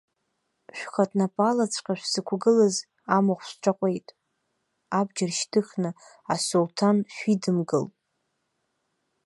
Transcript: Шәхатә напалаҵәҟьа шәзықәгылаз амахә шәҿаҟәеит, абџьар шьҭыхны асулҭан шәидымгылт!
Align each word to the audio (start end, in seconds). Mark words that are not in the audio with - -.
Шәхатә 0.77 1.15
напалаҵәҟьа 1.19 1.93
шәзықәгылаз 1.99 2.75
амахә 3.15 3.43
шәҿаҟәеит, 3.49 4.07
абџьар 4.99 5.31
шьҭыхны 5.37 5.89
асулҭан 6.33 6.97
шәидымгылт! 7.15 7.93